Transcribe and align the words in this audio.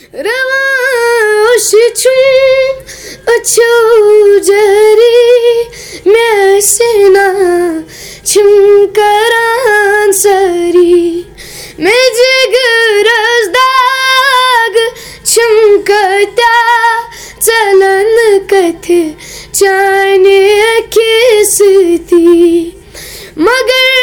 Revaş 0.00 1.68
için 1.68 2.76
açıl 3.26 4.42
ceri 4.42 5.68
mesina 6.04 7.34
çim 8.24 8.92
karan 8.92 10.10
sari 10.10 11.24
mece 11.78 12.34
gırızdag 12.52 13.54
çim 15.24 15.84
kata 15.84 16.56
çalan 17.40 18.46
kath 18.46 18.90
çane 19.52 20.56
kesiti 20.90 22.80
मगर 23.36 23.99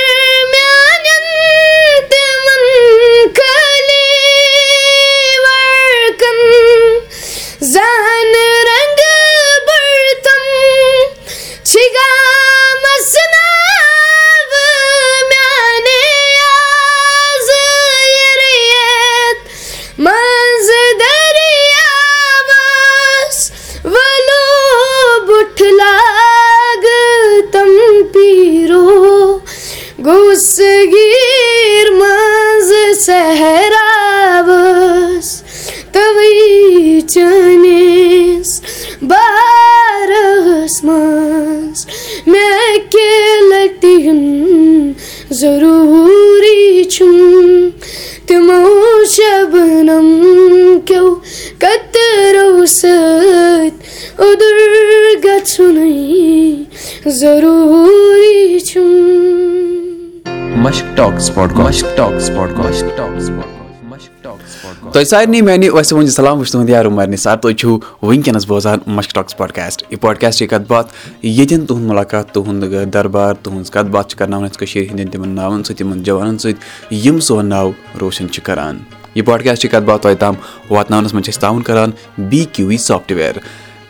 تۄہہِ 64.93 65.05
سارنٕے 65.07 65.41
میانہِ 65.41 65.69
ویسے 65.69 65.95
وۄنۍ 65.95 66.09
سلام 66.09 66.39
وٕچھ 66.39 66.51
تُہُنٛد 66.51 66.69
یار 66.69 66.85
عُمر 66.85 67.07
نثار 67.07 67.37
تُہۍ 67.37 67.53
چھِو 67.59 67.77
وٕنکیٚنس 68.01 68.47
بوزان 68.47 68.79
مشک 68.87 69.13
ٹاکٕس 69.15 69.37
پاڈکاسٹ 69.37 69.83
یہِ 69.89 69.99
پاڈکاسٹٕچ 70.01 70.49
کَتھ 70.49 70.67
باتھ 70.67 70.93
ییٚتٮ۪ن 71.21 71.65
تُہُنٛد 71.65 71.87
مُلاقات 71.87 72.33
تُہُنٛد 72.33 72.93
دربار 72.93 73.33
تُہٕنٛز 73.43 73.71
کَتھ 73.71 73.87
باتھ 73.91 74.09
چھِ 74.09 74.17
کرناوان 74.17 74.49
أسۍ 74.49 74.59
کٔشیٖر 74.59 74.85
ہِنٛدٮ۪ن 74.89 75.09
تِمن 75.11 75.29
ناوَن 75.35 75.63
سۭتۍ 75.63 75.77
تِمن 75.77 76.03
جوانن 76.03 76.37
سۭتۍ 76.37 76.95
یِم 77.05 77.19
سون 77.27 77.45
ناو 77.49 77.71
روشَن 78.01 78.29
چھِ 78.31 78.43
کران 78.45 78.77
یہِ 79.15 79.25
پاڈکاسٹٕچ 79.25 79.71
کَتھ 79.71 79.83
باتھ 79.83 80.01
تۄہہِ 80.03 80.17
تام 80.19 80.35
واتناونَس 80.69 81.13
منٛز 81.13 81.25
چھِ 81.25 81.33
أسۍ 81.33 81.41
تعاوُن 81.41 81.61
کران 81.63 81.91
بی 82.29 82.45
کیوٗ 82.53 82.67
وی 82.67 82.77
سافٹوِیر 82.77 83.35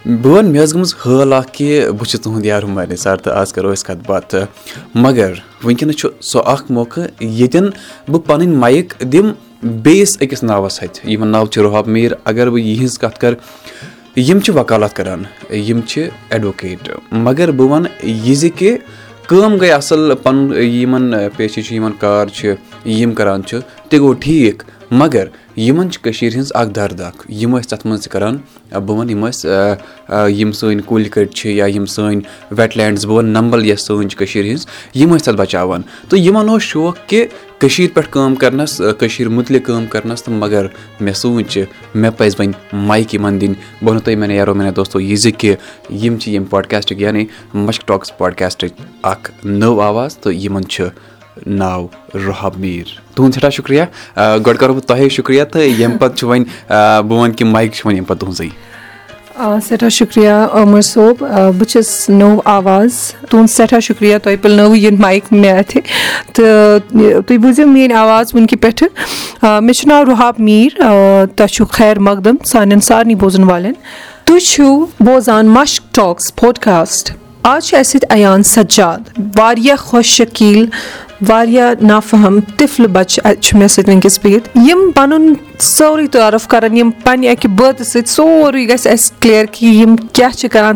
بہٕ 0.08 0.32
وَنہٕ 0.34 0.52
مےٚ 0.52 0.62
ٲس 0.64 0.74
گٔمٕژ 0.74 0.94
حٲل 1.06 1.34
اکھ 1.34 1.52
کہِ 1.54 1.90
بہٕ 1.98 2.08
چھُس 2.10 2.22
تُہُنٛد 2.22 2.46
یار 2.46 2.64
عُمر 2.64 2.86
نثار 2.92 3.18
تہٕ 3.24 3.34
آز 3.40 3.54
کَرو 3.54 3.72
أسۍ 3.74 3.86
کَتھ 3.88 4.08
باتھ 4.08 4.36
مگر 5.04 5.32
وٕنکیٚنَس 5.64 5.96
چھُ 6.00 6.08
سُہ 6.30 6.42
اکھ 6.54 6.72
موقعہٕ 6.72 7.08
ییٚتٮ۪ن 7.20 7.70
بہٕ 8.12 8.22
پَنٕنۍ 8.28 8.56
مایِک 8.62 8.94
دِمہٕ 9.12 9.34
بیٚیِس 9.84 10.18
أکِس 10.22 10.44
ناوَس 10.44 10.80
اَتھِ 10.84 11.10
یِمَن 11.12 11.28
ناو 11.32 11.46
چھُ 11.52 11.62
رُحاب 11.66 11.88
میٖر 11.88 12.12
اگر 12.30 12.50
بہٕ 12.50 12.64
یِہِنٛز 12.70 12.98
کَتھ 13.00 13.20
کَرٕ 13.20 13.36
یِم 14.28 14.40
چھِ 14.44 14.56
وکالت 14.58 14.96
کَران 14.98 15.24
یِم 15.68 15.82
چھِ 15.90 16.10
اٮ۪ڈوکیٹ 16.32 16.90
مگر 17.26 17.52
بہٕ 17.58 17.70
وَنہٕ 17.72 17.92
یہِ 18.04 18.36
زِ 18.36 18.50
کہِ 18.58 18.78
کٲم 19.28 19.58
گٔے 19.62 19.72
اَصٕل 19.72 20.16
پَنُن 20.24 20.54
یِمَن 20.64 21.14
پیشہِ 21.38 21.64
چھِ 21.64 21.76
یِمَن 21.76 21.94
کار 22.00 22.28
چھِ 22.36 22.54
یِم 23.00 23.14
کَران 23.14 23.44
چھِ 23.48 23.60
تہِ 23.90 24.00
گوٚو 24.00 24.14
ٹھیٖک 24.22 24.64
مگر 24.92 25.26
یِمَن 25.58 25.92
چھِ 25.92 26.02
کٔشیٖرِ 26.04 26.34
ہِنٛز 26.36 26.52
اَکھ 26.56 26.70
دَرد 26.76 27.02
اَکھ 27.02 27.32
یِم 27.32 27.58
ٲسۍ 27.58 27.70
تَتھ 27.70 27.86
منٛز 27.88 28.04
تہِ 28.04 28.12
کَران 28.12 28.38
بہٕ 28.72 28.96
وَنہٕ 28.98 29.12
یِم 29.12 29.26
ٲسۍ 29.28 30.30
یِم 30.30 30.52
سٲنۍ 30.52 30.82
کُلۍ 30.86 31.10
کٔٹۍ 31.10 31.34
چھِ 31.36 31.52
یا 31.54 31.66
یِم 31.66 31.86
سٲنۍ 31.86 32.22
وٮ۪ٹ 32.52 32.78
لینٛڈٕز 32.78 33.06
بہٕ 33.06 33.16
وَنہٕ 33.16 33.32
نمبل 33.32 33.66
یۄس 33.66 33.82
سٲنۍ 33.88 34.08
چھِ 34.10 34.18
کٔشیٖرِ 34.18 34.50
ہِنٛز 34.50 34.66
یِم 34.96 35.16
ٲسۍ 35.16 35.26
تَتھ 35.26 35.38
بَچاوان 35.38 35.82
تہٕ 36.10 36.20
یِمَن 36.20 36.50
اوس 36.50 36.64
شوق 36.64 36.98
کہِ 37.08 37.26
کٔشیٖرِ 37.60 37.94
پٮ۪ٹھ 37.94 38.10
کٲم 38.12 38.36
کَرنَس 38.36 38.82
کٔشیٖرِ 39.00 39.32
مُتعلِق 39.34 39.66
کٲم 39.66 39.86
کَرنَس 39.92 40.24
تہٕ 40.24 40.34
مگر 40.34 40.66
مےٚ 41.00 41.14
سوٗنٛچ 41.14 41.58
مےٚ 41.96 42.12
پَزِ 42.18 42.36
وۄنۍ 42.40 42.54
مایِک 42.88 43.14
یِمَن 43.16 43.42
دِنۍ 43.42 43.54
بہٕ 43.82 43.90
وَنو 43.90 44.00
تۄہہِ 44.00 44.18
مےٚ 44.18 44.36
یارو 44.38 44.54
مےٚ 44.54 44.72
دوستو 44.76 45.00
یہِ 45.00 45.18
زِ 45.18 45.32
کہِ 45.38 45.56
یِم 45.90 46.18
چھِ 46.18 46.32
ییٚمہِ 46.32 46.50
پاڈکاسٹٕکۍ 46.50 47.02
یعنی 47.02 47.26
مشک 47.54 47.88
ٹاکٕس 47.88 48.18
پاڈکاسٹٕچ 48.18 48.74
اَکھ 49.02 49.32
نٔو 49.46 49.80
آواز 49.82 50.18
تہٕ 50.18 50.34
یِمَن 50.34 50.68
چھُ 50.70 50.88
سٮ۪ٹھاہ 59.38 59.90
شُکریہ 59.90 60.32
عمر 60.52 60.82
صٲب 60.82 61.20
بہٕ 61.20 61.68
چھَس 61.70 62.10
نٔو 62.10 62.40
آواز 62.46 62.94
تُہُنٛد 63.30 63.50
سٮ۪ٹھاہ 63.50 63.80
شُکریہ 63.80 64.18
تۄہہِ 64.24 64.42
پِلنٲوٕ 64.42 64.78
یہِ 64.78 65.00
مایِک 65.00 65.24
مےٚ 65.32 65.58
اَتھِ 65.58 65.80
تہٕ 66.34 66.80
تُہۍ 67.28 67.38
بوٗزِو 67.42 67.68
میٲنۍ 67.68 67.96
آواز 67.96 68.34
وٕنکہِ 68.34 68.62
پٮ۪ٹھٕ 68.62 69.62
مےٚ 69.62 69.74
چھُ 69.74 69.88
ناو 69.88 70.06
رُحاب 70.06 70.40
میٖر 70.40 70.82
تۄہہِ 71.36 71.50
چھُو 71.54 71.66
خیر 71.72 72.00
مقدم 72.10 72.36
سانٮ۪ن 72.46 72.80
سارنٕے 72.80 73.16
بوزَن 73.16 73.44
والٮ۪ن 73.44 73.74
تُہۍ 74.26 74.40
چھِو 74.50 74.86
بوزان 75.06 75.48
مشک 75.48 75.94
ٹاکٕس 75.96 76.36
پوڈکاسٹ 76.36 77.12
آز 77.44 77.66
چھُ 77.66 77.78
اَسہِ 77.80 78.00
سۭتۍ 78.00 78.16
عیان 78.16 78.44
سجاد 78.44 79.20
واریاہ 79.38 79.76
خۄش 79.76 80.08
شکیٖل 80.18 80.66
واریاہ 81.22 81.74
نافہم 81.82 82.40
تِفلہٕ 82.58 82.90
بَچہِ 82.94 83.42
چھُ 83.42 83.58
مےٚ 83.58 83.68
سۭتۍ 83.68 83.90
وٕنکیٚس 83.90 84.20
بِہِتھ 84.24 84.50
یِم 84.68 84.92
پَنُن 84.96 85.34
سورُے 85.60 86.08
تعارُف 86.14 86.48
کَران 86.48 86.78
یِم 86.78 86.90
پنٛنہِ 87.04 87.30
اَکہِ 87.30 87.50
بٲتہٕ 87.58 87.86
سۭتۍ 87.92 88.12
سورُے 88.16 88.68
گژھِ 88.70 88.88
اَسہِ 88.92 89.20
کٕلیر 89.22 89.46
کہِ 89.52 89.76
یِم 89.76 89.96
کیاہ 90.14 90.38
چھِ 90.38 90.50
کَران 90.54 90.76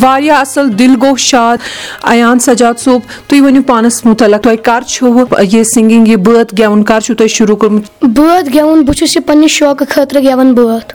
واریاہ 0.00 0.38
اَصٕل 0.38 0.78
دِل 0.78 0.94
گوٚو 1.02 1.16
شاد 1.16 1.56
عیان 2.02 2.38
سجاد 2.38 2.74
صٲب 2.78 3.00
تُہۍ 3.26 3.40
ؤنِو 3.40 3.62
پانَس 3.62 4.04
مُتعلق 4.04 4.42
تۄہہِ 4.44 4.62
کر 4.62 4.80
چھُو 4.88 5.24
یہِ 5.52 5.64
سِنٛگِنٛگ 5.64 6.08
یہِ 6.08 6.16
بٲتھ 6.16 6.54
گٮ۪وُن 6.60 6.82
کر 6.84 7.00
چھُو 7.00 7.14
تۄہہِ 7.14 7.30
شروٗع 7.30 7.56
کوٚرمُت؟ 7.56 7.84
بٲتھ 8.02 8.50
گٮ۪وُن 8.54 8.82
بہٕ 8.82 8.94
چھُس 8.94 9.16
یہِ 9.16 9.26
پَنٕنہِ 9.26 9.50
شوقہٕ 9.50 9.86
خٲطرٕ 9.90 10.22
گٮ۪وان 10.22 10.52
بٲتھ۔ 10.54 10.94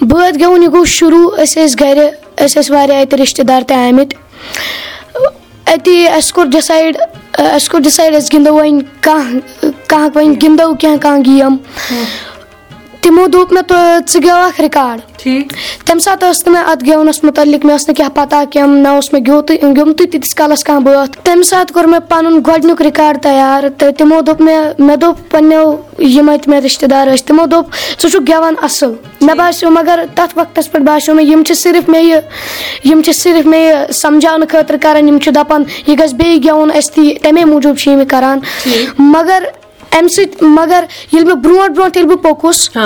بٲتھ 0.00 0.38
گٮ۪وُن 0.38 0.62
یہِ 0.62 0.72
گوٚو 0.72 0.84
شروٗع 0.84 1.42
أسۍ 1.42 1.64
ٲسۍ 1.64 1.76
گرِ 1.80 1.98
أسۍ 2.44 2.60
ٲسۍ 2.60 2.74
واریاہ 2.74 3.00
اَتہِ 3.00 3.20
رِشتہٕ 3.20 3.44
دار 3.44 3.62
تہِ 3.66 3.76
آمٕتۍ۔ 3.76 4.18
اَتی 5.66 6.08
اَسہِ 6.08 6.32
کوٚر 6.32 6.46
ڈِسایڈ 6.46 6.96
اَسہِ 7.38 7.68
کوٚر 7.68 7.82
ڈِسایڈ 7.82 8.14
أسۍ 8.14 8.28
گِنٛدو 8.32 8.54
وۄنۍ 8.54 8.80
کانٛہہ 9.00 9.68
کانٛہہ 9.86 10.08
وۄنۍ 10.14 10.34
گِنٛدو 10.42 10.74
کینٛہہ 10.74 10.98
کانٛہہ 10.98 11.22
گیم 11.26 11.56
تِمو 13.02 13.26
دوٚپ 13.26 13.52
مےٚ 13.52 13.62
ژٕ 14.08 14.20
گٮ۪وکھ 14.24 14.60
رِکاڈ 14.60 15.00
تَمہِ 15.86 16.02
ساتہٕ 16.02 16.30
ٲس 16.30 16.46
نہٕ 16.46 16.52
مےٚ 16.54 16.70
اَتھ 16.70 16.84
گٮ۪ونَس 16.84 17.22
مُتعلِق 17.24 17.64
مےٚ 17.64 17.76
ٲس 17.76 17.88
نہٕ 17.88 17.96
کیٚنٛہہ 17.96 18.14
پَتہ 18.14 18.42
کیٚنٛہہ 18.50 18.80
نہ 18.82 18.88
اوس 18.88 19.12
مےٚ 19.12 19.22
گیوتٕے 19.26 19.56
گیومتٕے 19.76 20.06
تیٖتِس 20.06 20.34
کالَس 20.34 20.64
کانٛہہ 20.64 20.84
بٲتھ 20.84 21.18
تَمہِ 21.24 21.44
ساتہٕ 21.44 21.74
کوٚر 21.74 21.86
مےٚ 21.86 22.00
پَنُن 22.08 22.38
گۄڈٕنیُک 22.46 22.82
رِکاڈ 22.82 23.22
تَیار 23.22 23.64
تہٕ 23.78 23.92
تِمو 23.98 24.20
دوٚپ 24.26 24.40
مےٚ 24.40 24.60
مےٚ 24.78 24.96
دوٚپ 24.96 25.30
پنٛنیو 25.30 25.76
یِم 25.98 26.28
اَتہِ 26.28 26.48
مےٚ 26.50 26.60
رِشتہٕ 26.64 26.88
دار 26.90 27.06
ٲسۍ 27.06 27.26
تِمو 27.26 27.46
دوٚپ 27.46 27.72
ژٕ 28.00 28.10
چھُکھ 28.10 28.30
گٮ۪وان 28.30 28.54
اَصٕل 28.62 28.94
مےٚ 29.20 29.36
باسیٚو 29.36 29.70
مگر 29.70 30.04
تَتھ 30.14 30.38
وقتَس 30.38 30.70
پٮ۪ٹھ 30.72 30.84
باسیٚو 30.84 31.16
مےٚ 31.16 31.26
یِم 31.26 31.42
چھِ 31.46 31.56
صرف 31.56 31.88
مےٚ 31.88 32.02
یہِ 32.02 32.20
یِم 32.84 33.02
چھِ 33.02 33.14
صرف 33.14 33.46
مےٚ 33.46 33.60
یہِ 33.60 33.92
سَمجاونہٕ 33.94 34.48
خٲطرٕ 34.50 34.78
کَران 34.82 35.08
یِم 35.08 35.18
چھِ 35.18 35.34
دَپان 35.34 35.64
یہِ 35.86 35.98
گژھِ 35.98 36.14
بیٚیہِ 36.14 36.44
گٮ۪وُن 36.44 36.70
اَسہِ 36.74 36.94
تہِ 36.94 37.18
تَمے 37.22 37.44
موٗجوٗب 37.44 37.78
چھِ 37.78 37.90
یِم 37.92 38.00
یہِ 38.00 38.08
کَران 38.08 38.38
مگر 38.98 39.42
اَمہِ 39.98 40.10
سۭتۍ 40.10 40.46
مگر 40.46 40.84
ییٚلہِ 41.12 41.26
بہٕ 41.26 41.36
برونٛٹھ 41.42 41.72
برونٛٹھ 41.72 41.96
ییٚلہِ 41.96 42.14
بہٕ 42.14 42.22
پوٚکُس 42.22 42.76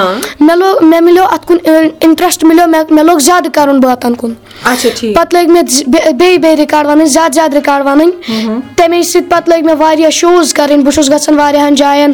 مےٚ 0.40 0.56
لوگ 0.56 0.84
مےٚ 0.84 1.00
مِلیو 1.00 1.24
اَتھ 1.24 1.46
کُن 1.46 1.56
اِنٹرٛسٹ 1.64 2.44
مِلیو 2.44 2.66
مےٚ 2.66 2.82
مےٚ 2.90 3.04
لوگ 3.04 3.18
زیادٕ 3.26 3.50
کَرُن 3.54 3.80
بٲتَن 3.80 4.14
کُن 4.14 4.32
پَتہٕ 4.64 5.32
لٲگۍ 5.32 5.52
مےٚ 5.52 5.62
بیٚیہِ 5.86 6.38
بیٚیہِ 6.38 6.58
رِکاڈ 6.60 6.86
وَنٕنۍ 6.86 7.06
زیادٕ 7.06 7.34
زیادٕ 7.34 7.54
رِکاڈ 7.56 7.86
وَنٕنۍ 7.86 8.60
تَمے 8.76 9.02
سۭتۍ 9.02 9.28
پَتہٕ 9.30 9.48
لٲگۍ 9.48 9.64
مےٚ 9.64 9.76
واریاہ 9.78 10.10
شوز 10.10 10.54
کَرٕنۍ 10.54 10.82
بہٕ 10.84 10.94
چھُس 10.94 11.10
گژھان 11.10 11.38
واریاہَن 11.38 11.74
جایَن 11.74 12.12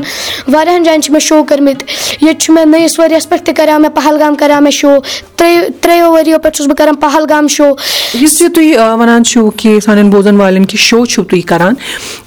واریاہَن 0.52 0.82
جایَن 0.82 1.02
چھِ 1.02 1.12
مےٚ 1.12 1.20
شو 1.20 1.42
کٔرمٕتۍ 1.44 1.84
ییٚتہِ 2.20 2.40
چھُ 2.40 2.54
مےٚ 2.54 2.66
نٔیِس 2.66 2.98
ؤریَس 3.00 3.28
پٮ۪ٹھ 3.28 3.44
تہِ 3.46 3.54
کَریو 3.56 3.78
مےٚ 3.78 3.90
پہلگام 3.94 4.34
کَریو 4.34 4.60
مےٚ 4.60 4.72
شو 4.72 4.98
ترٛیٚیو 5.36 5.62
ترٛیٚیو 5.80 6.12
ؤریو 6.16 6.38
پٮ۪ٹھ 6.38 6.56
چھُس 6.56 6.66
بہٕ 6.66 6.76
کَران 6.76 6.96
پہلگام 7.00 7.48
شو 7.48 7.70
یُس 8.14 8.40
یہِ 8.40 8.52
تُہۍ 8.54 8.98
وَنان 8.98 9.24
چھِو 9.24 9.50
کہِ 9.56 9.80
سانٮ۪ن 9.80 10.10
بوزَن 10.10 10.40
والٮ۪ن 10.40 10.64
کہِ 10.64 10.78
شو 10.78 11.04
چھِو 11.06 11.22
تُہۍ 11.24 11.40
کَران 11.48 11.74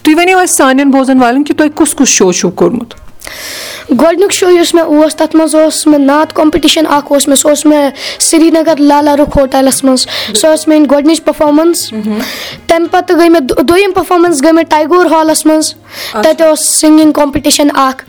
تُہۍ 0.04 0.16
ؤنِو 0.18 0.38
اَسہِ 0.38 0.56
سانٮ۪ن 0.56 0.92
بوزَن 0.92 1.22
والٮ۪ن 1.22 1.44
کہِ 1.44 1.56
تۄہہِ 1.58 1.72
کُس 1.76 1.94
کُس 1.96 2.08
شو 2.08 2.32
چھُو 2.32 2.50
کوٚرمُت 2.56 2.94
گۄڈٕنیُک 3.90 4.32
شو 4.34 4.50
یُس 4.52 4.74
مےٚ 4.74 4.84
اوس 4.84 5.16
تَتھ 5.16 5.36
منٛز 5.36 5.56
اوس 5.56 5.86
مےٚ 5.88 6.00
نعت 6.00 6.34
کَمپِٹِشَن 6.36 6.86
اَکھ 6.90 7.12
اوس 7.12 7.28
مےٚ 7.28 7.38
سُہ 7.38 7.50
اوس 7.50 7.66
مےٚ 7.66 7.90
سرینگر 8.20 8.80
لالا 8.80 9.16
رُخ 9.18 9.38
ہوٹَلَس 9.38 9.84
منٛز 9.84 10.06
سۄ 10.34 10.54
ٲس 10.54 10.68
میٛٲنۍ 10.68 10.88
گۄڈنِچ 10.92 11.24
پٔرفارمٮ۪نٕس 11.24 11.90
تَمہِ 12.68 12.88
پَتہٕ 12.92 13.18
گٔے 13.18 13.30
مےٚ 13.30 13.42
دوٚیِم 13.42 13.92
پٔرفارمٮ۪نٕس 13.96 14.44
گٔے 14.44 14.52
مےٚ 14.52 14.66
ٹایگور 14.70 15.06
ہالَس 15.12 15.46
منٛز 15.46 15.74
تَتہِ 16.14 16.48
اوس 16.48 16.66
سِنٛگِنٛگ 16.68 17.12
کَمپِٹِشَن 17.12 17.68
اَکھ 17.76 18.04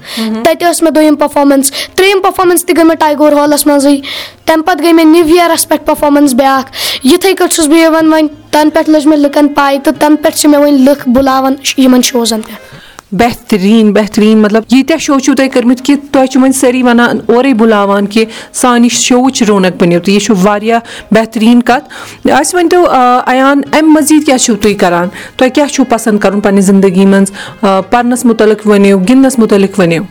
تَتہِ 0.44 0.70
ٲس 0.70 0.82
مےٚ 0.82 0.93
دوٚیِم 0.93 1.16
پٔرفارمٮ۪نٕس 1.16 1.70
ترٛیٚیِم 1.70 2.20
پٔرفارمٮ۪نٕس 2.22 2.64
تہِ 2.64 2.76
گٔے 2.76 2.84
مےٚ 2.84 2.96
ٹایگور 3.00 3.32
ہالَس 3.32 3.66
منٛزٕے 3.66 4.00
تَمہِ 4.46 4.64
پَتہٕ 4.66 4.82
گٔے 4.82 4.93
مےٚ 4.93 5.06
نِو 5.06 5.28
یِیَرَس 5.28 5.69
پٮ۪ٹھ 5.69 5.84
پٔرفارمٮ۪نٕس 5.87 6.34
بیٛاکھ 6.34 6.70
یِتھَے 7.06 7.32
کٲٹھۍ 7.34 7.54
چھُس 7.54 7.66
بہٕ 7.69 7.78
یِوان 7.78 8.12
وۄنۍ 8.12 8.28
تَنہٕ 8.50 8.70
پٮ۪ٹھ 8.75 8.90
لٔج 8.90 9.06
مےٚ 9.06 9.19
لُکَن 9.19 9.48
پاے 9.54 9.78
تہٕ 9.84 9.94
تَنہٕ 10.00 10.22
پٮ۪ٹھ 10.22 10.37
چھِ 10.37 10.50
مےٚ 10.50 10.60
وۄنۍ 10.60 10.84
لُکھ 10.88 11.08
بُلاوان 11.08 11.54
یِمَن 11.76 12.02
شوزَن 12.02 12.40
پٮ۪ٹھ 12.40 12.86
بہتریٖن 13.12 13.93
بہتریٖن 13.93 14.38
مطلب 14.38 14.62
ییٖتیٛاہ 14.73 14.99
شو 15.00 15.19
چھُو 15.19 15.35
تۄہہِ 15.35 15.50
کٔرمٕتۍ 15.53 15.85
کہِ 15.85 15.97
تۄہہِ 16.12 16.29
چھُو 16.29 16.41
وۄنۍ 16.41 16.53
سٲری 16.53 16.82
وَنان 16.82 17.19
اورَے 17.26 17.53
بُلاوان 17.55 18.06
کہِ 18.06 18.25
سانہِ 18.53 18.91
شووٕچ 18.91 19.43
رونق 19.49 19.76
بٔنِو 19.81 20.00
تہٕ 20.00 20.14
یہِ 20.14 20.23
چھُ 20.23 20.35
واریاہ 20.43 20.81
بہتریٖن 21.14 21.61
کَتھ۔ 21.62 21.85
اَسہِ 22.31 22.58
ؤنۍ 22.58 22.69
تو 22.70 22.87
اَیان 23.26 23.61
اَمہِ 23.73 23.91
مٔزیٖد 23.93 24.26
کیاہ 24.26 24.38
چھُو 24.38 24.55
تُہۍ 24.55 24.75
کَران؟ 24.81 25.08
تۄہہِ 25.37 25.53
کیاہ 25.55 25.67
چھُو 25.67 25.85
پَسنٛد 25.88 26.19
کَرُن 26.23 26.41
پنٛنہِ 26.41 26.62
زندگی 26.62 27.06
منٛز؟ 27.06 27.32
پَرنَس 27.91 28.25
مُتعلِق 28.25 28.67
ؤنِو 28.67 28.99
گِنٛدنَس 28.99 29.38
مُتعلِق 29.38 29.79
ؤنِو 29.81 30.03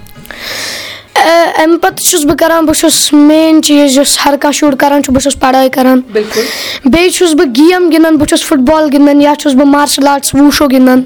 اَمہِ 1.63 1.79
پَتہٕ 1.81 2.05
چھُس 2.05 2.25
بہٕ 2.25 2.37
کَران 2.39 2.65
بہٕ 2.65 2.79
چھُس 2.79 3.13
مین 3.13 3.61
چیٖز 3.63 3.97
یُس 3.97 4.17
ہر 4.25 4.33
کانٛہہ 4.41 4.57
شُر 4.57 4.75
کَران 4.79 5.03
چھُ 5.03 5.13
بہٕ 5.13 5.23
چھُس 5.23 5.39
پَڑٲے 5.39 5.69
کَران۔ 5.69 6.01
بیٚیہِ 6.11 7.11
چھُس 7.13 7.33
بہٕ 7.33 7.47
گیم 7.57 7.89
گِنٛدان 7.91 8.15
بہٕ 8.17 8.27
چھُس 8.27 8.45
فُٹ 8.45 8.59
بال 8.69 8.89
گِنٛدان 8.93 9.21
یا 9.21 9.33
چھُس 9.39 9.53
بہٕ 9.53 9.67
مارشَل 9.67 10.07
آرٹٕس 10.07 10.33
ووٗشو 10.35 10.67
گِنٛدان 10.71 11.03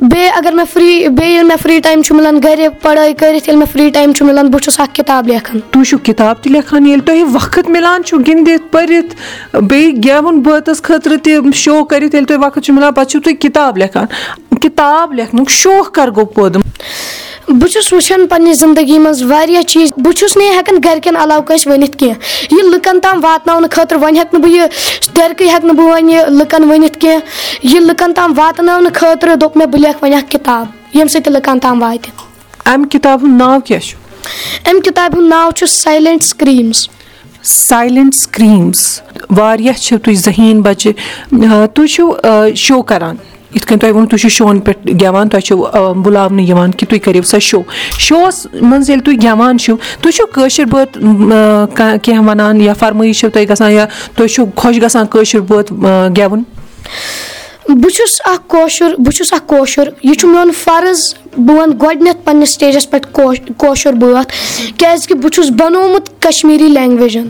بیٚیہِ 0.00 0.30
اگر 0.36 0.52
مےٚ 0.52 0.64
فرٛی 0.72 1.08
بیٚیہِ 1.08 1.32
ییٚلہِ 1.32 1.48
مےٚ 1.48 1.56
فرٛی 1.62 1.80
ٹایم 1.80 2.02
چھُ 2.02 2.16
مِلان 2.16 2.38
گَرِ 2.44 2.66
پَڑٲے 2.82 3.12
کٔرِتھ 3.12 3.48
ییٚلہِ 3.48 3.56
مےٚ 3.56 3.72
فرٛی 3.72 3.90
ٹایم 3.90 4.12
چھُ 4.12 4.26
مِلان 4.26 4.48
بہٕ 4.50 4.60
چھُس 4.60 4.80
اَکھ 4.80 4.94
کِتاب 4.94 5.28
لیکھان۔ 5.28 5.60
تُہۍ 5.70 5.84
چھُو 5.84 5.98
کِتاب 5.98 6.42
تہِ 6.42 6.52
لیکھان 6.52 6.86
ییٚلہِ 6.86 7.06
تۄہہِ 7.06 7.22
وقت 7.32 7.68
مِلان 7.68 8.02
چھُ 8.02 8.18
گِنٛدِتھ 8.26 8.72
پٔرِتھ 8.72 9.14
بیٚیہِ 9.62 10.04
گٮ۪وُن 10.04 10.40
بٲتَس 10.40 10.82
خٲطرٕ 10.82 11.16
تہِ 11.22 11.54
شو 11.54 11.84
کٔرِتھ 11.84 12.14
ییٚلہِ 12.14 12.28
تۄہہِ 12.28 12.44
وقت 12.44 12.58
چھُ 12.64 12.74
مِلان 12.74 12.92
پَتہٕ 12.92 13.10
چھُو 13.10 13.20
تُہۍ 13.20 13.34
کِتاب 13.40 13.76
لیکھان۔ 13.76 14.06
کِتاب 14.62 15.12
لیکھنُک 15.12 15.50
شوق 15.50 15.92
کَر 15.92 16.10
گوٚو 16.16 16.24
پٲدٕ 16.24 16.60
بہٕ 17.48 17.68
چھُس 17.68 17.92
وٕچھان 17.92 18.26
پَنٕنہِ 18.26 18.54
زندگی 18.54 18.98
منٛز 18.98 19.22
واریاہ 19.22 19.62
چیٖز 19.62 19.92
بہٕ 19.96 20.12
چھُس 20.12 20.36
نہٕ 20.36 20.46
یہِ 20.46 20.54
ہٮ۪کان 20.56 20.78
گرِکٮ۪ن 20.84 21.16
علاوٕ 21.16 21.44
کٲنٛسہِ 21.46 21.72
ؤنِتھ 21.72 21.96
کیٚنٛہہ۔ 21.98 22.54
یہِ 22.54 22.74
لُکَن 22.74 23.00
تام 23.00 23.24
واتناونہٕ 23.24 23.70
خٲطرٕ 23.70 24.00
وۄنۍ 24.02 24.16
ہٮ۪کہٕ 24.16 24.32
نہٕ 24.32 24.42
بہٕ 24.42 24.52
یہِ 24.52 24.66
گرِکٕے 25.16 25.48
ہٮ۪کہٕ 25.48 25.64
نہٕ 25.64 25.76
بہٕ 25.76 25.86
وۄنۍ 25.86 26.10
یہِ 26.10 26.24
لُکَن 26.28 26.70
ؤنِتھ 26.70 26.98
کیٚنٛہہ۔ 26.98 27.20
یہِ 27.62 27.80
لُکَن 27.80 28.12
تام 28.14 28.32
واتناونہٕ 28.36 28.92
خٲطرٕ 28.94 29.36
دوٚپ 29.36 29.56
مےٚ 29.56 29.66
بہٕ 29.66 29.80
لیکھٕ 29.80 30.02
وۄنۍ 30.02 30.16
اکھ 30.18 30.30
کِتاب 30.30 30.66
ییٚمہِ 30.94 31.10
سۭتۍ 31.10 31.22
یہِ 31.26 31.36
لُکَن 31.36 31.58
تام 31.58 31.82
واتہِ۔ 31.82 32.10
اَمہِ 32.66 32.90
کِتابہِ 32.90 33.22
ہُنٛد 33.24 33.38
ناو 33.38 33.60
کیاہ 33.60 33.80
چھُ؟ 33.80 33.98
اَمہِ 34.66 34.82
کِتابہِ 34.82 35.16
ہُنٛد 35.18 35.28
ناو 35.28 35.50
چھُ 35.50 35.68
سایلینٹ 35.68 36.22
سکریٖمٕز 36.22 36.88
سایلینٹ 37.42 38.14
سکریٖمٕز 38.14 39.00
واریاہ 39.36 39.72
چھِو 39.72 39.98
تُہۍ 39.98 40.14
ذہیٖن 40.14 40.60
بَچہِ 40.62 40.92
تُہۍ 41.74 41.86
چھِو 41.86 42.12
شو 42.56 42.82
کران 42.82 43.16
یِتھ 43.54 43.66
کٔنۍ 43.66 43.78
تۄہہِ 43.80 43.92
ووٚنوُ 43.92 44.08
تُہۍ 44.08 44.18
چھِو 44.18 44.28
شووَن 44.28 44.60
پٮ۪ٹھ 44.60 44.90
گٮ۪وان 45.02 45.28
تۄہہِ 45.28 45.42
چھُو 45.42 45.92
بُلاونہٕ 46.02 46.48
یِوان 46.48 46.70
کہِ 46.70 46.88
تُہۍ 46.88 46.98
کٔرِو 47.04 47.22
سا 47.22 47.38
شو۔ 47.38 47.60
شووَس 47.98 48.46
منٛز 48.60 48.90
ییٚلہِ 48.90 49.04
تُہۍ 49.04 49.16
گٮ۪وان 49.22 49.58
چھِو 49.58 49.76
تُہۍ 50.00 50.12
چھِو 50.12 50.26
کٲشِر 50.26 50.64
بٲتھ 50.64 50.98
کینٛہہ 52.02 52.28
وَنان 52.28 52.60
یا 52.60 52.74
فرمٲیش 52.80 53.20
چھِو 53.20 53.30
تۄہہِ 53.30 53.48
گژھان 53.50 53.72
یا 53.72 53.86
تُہۍ 54.16 54.28
چھِو 54.34 54.44
خۄش 54.56 54.82
گژھان 54.82 55.06
کٲشِر 55.06 55.40
بٲتھ 55.40 55.72
گٮ۪وُن؟ 56.16 56.42
بہٕ 57.68 57.90
چھُس 57.90 58.20
اکھ 58.24 58.48
کٲشُر 58.48 58.94
بہٕ 58.98 59.12
چھُس 59.16 59.32
اکھ 59.32 59.48
کٲشُر 59.48 59.88
یہِ 60.02 60.16
چھُ 60.16 60.28
میون 60.28 60.50
فرض 60.64 61.14
بہٕ 61.36 61.56
وَنہٕ 61.56 61.76
گۄڈٕنیٚتھ 61.82 62.24
پَنٕنِس 62.24 62.50
سِٹیجَس 62.50 62.90
پٮ۪ٹھ 62.90 63.20
کٲشُر 63.58 63.92
بٲتھ 63.92 64.32
کیازِ 64.78 65.06
کہِ 65.06 65.16
بہٕ 65.16 65.30
چھُس 65.30 65.50
بَنومُت 65.50 66.22
کَشمیٖری 66.22 66.68
لینٛگویجن۔ 66.68 67.28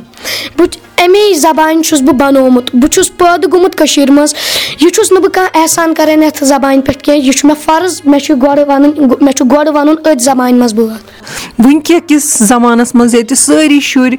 بہٕ 0.56 0.68
اَمے 0.98 1.34
زَبانہِ 1.34 1.84
چھُس 1.84 2.00
بہٕ 2.02 2.14
بَنومُت۔ 2.14 2.70
بہٕ 2.74 2.90
چھُس 2.90 3.16
پٲدٕ 3.16 3.52
گوٚمُت 3.52 3.76
کٔشیٖر 3.76 4.10
منٛز۔ 4.10 4.34
یہِ 4.80 4.92
چھُس 4.92 5.12
نہٕ 5.12 5.20
بہٕ 5.20 5.30
کانٛہہ 5.32 5.60
احسان 5.60 5.94
کَران 5.94 6.22
یَتھ 6.22 6.44
زَبانہِ 6.44 6.84
پٮ۪ٹھ 6.84 7.04
کیٚنٛہہ۔ 7.04 7.26
یہِ 7.26 7.34
چھُ 7.34 7.46
مےٚ 7.46 7.62
فرض۔ 7.64 8.00
مےٚ 8.04 8.20
چھُ 8.20 8.34
گۄڈٕ 8.42 8.68
وَنُن 8.68 8.90
مےٚ 9.20 9.32
چھُ 9.32 9.46
گۄڈٕ 9.50 9.74
وَنُن 9.74 9.94
أتھۍ 9.94 10.18
زَبانہِ 10.18 10.54
منٛز 10.54 10.74
بٲتھ۔ 10.74 11.12
وٕنکیٚن 11.64 12.00
کِس 12.06 12.38
زَمانَس 12.38 12.94
منٛز 12.94 13.14
ییٚتہِ 13.14 13.36
سٲری 13.36 13.80
شُرۍ 13.80 14.16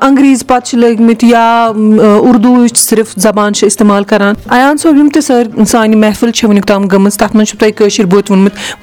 انگریٖز 0.00 0.46
پَتہٕ 0.46 0.68
چھِ 0.68 0.78
لٲگمٕتۍ 0.78 1.28
یا 1.28 1.72
اردوٗوٕچ 2.20 2.78
صرف 2.78 3.12
زَبان 3.16 3.54
چھِ 3.54 3.64
اِستعمال 3.64 4.04
کران۔ 4.04 4.34
اَیان 4.50 4.76
صٲب 4.76 4.96
یِم 4.96 5.08
تہِ 5.08 5.22
سانہِ 5.68 5.96
محفِل 5.96 6.30
چھِ 6.30 6.48
وٕنیُک 6.48 6.66
تام 6.66 6.86
گٔمٕژ 6.86 7.16
تَتھ 7.16 7.36
منٛز 7.36 7.48
چھُو 7.48 7.58
تۄہہِ 7.58 7.74
کٲشِر 7.74 8.04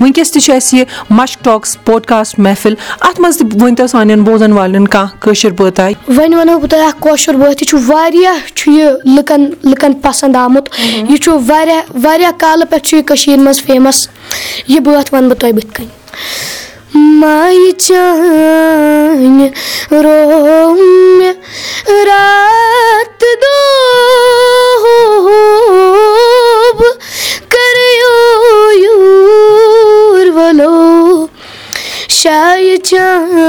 وٕنکیٚس 0.02 0.27
تہِ 0.34 0.42
چھُ 0.42 0.54
اَسہِ 0.56 0.80
یہِ 0.80 0.86
مَشک 1.10 1.44
ٹاکٕس 1.44 1.78
پوڈکاسٹ 1.86 2.40
محفِل 2.40 2.74
اَتھ 3.02 3.22
منٛز 3.22 3.38
تہِ 3.38 3.62
ؤنۍتو 3.62 3.88
سانٮ۪ن 3.88 4.24
بوزَن 4.24 4.52
والٮ۪ن 4.52 4.88
کانٛہہ 4.88 5.22
کٲشِر 5.22 5.52
بٲتھ 5.52 5.80
آے 5.80 5.94
وۄنۍ 6.08 6.38
وَنو 6.40 6.60
بہٕ 6.60 6.70
تۄہہِ 6.70 6.88
اکھ 6.88 7.02
کٲشُر 7.02 7.34
بٲتھ 7.34 7.64
یہِ 7.64 7.70
چھُ 7.70 7.80
واریاہ 7.88 8.56
چھُ 8.56 8.72
یہِ 8.72 8.90
لُکن 9.18 9.50
لُکن 9.64 9.94
پسنٛد 9.94 10.36
آمُت۔ 10.36 10.70
یہِ 11.10 11.20
چھُ 11.20 11.40
واریاہ 11.48 11.82
واریاہ 12.04 12.32
کالہٕ 12.38 12.68
پٮ۪ٹھ 12.70 12.84
چھُ 12.84 12.98
یہِ 12.98 13.06
کٔشیٖر 13.06 13.38
منٛز 13.38 13.64
فیمَس 13.64 14.08
یہِ 14.68 14.80
بٲتھ 14.80 15.14
وَنہٕ 15.14 15.30
بہٕ 15.30 15.40
تۄہہِ 15.40 15.54
بٕتھِ 15.54 15.74
کَنۍ۔ 15.74 15.88
مایہِ 16.94 17.72
چانہِ 17.78 19.48
رو 19.92 20.76
مےٚ 21.18 21.34
رات 22.06 23.24
وَلو 23.24 24.17
شایہِ 32.28 32.76
چانہِ 32.88 33.47